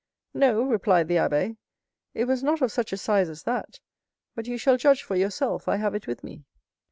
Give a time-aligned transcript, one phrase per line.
[0.33, 1.57] "No," replied the abbé,
[2.15, 3.79] "it was not of such a size as that;
[4.33, 5.67] but you shall judge for yourself.
[5.67, 6.43] I have it with me."